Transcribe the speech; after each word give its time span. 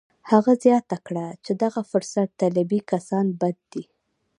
هغه 0.31 0.53
زیاته 0.65 0.97
کړه 1.07 1.25
چې 1.45 1.51
دغه 1.63 1.81
فرصت 1.91 2.29
طلبي 2.41 2.79
کسان 2.91 3.25
بد 3.41 3.57
دي 3.71 3.83